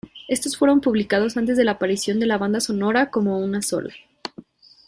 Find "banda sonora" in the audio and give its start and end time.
2.39-3.11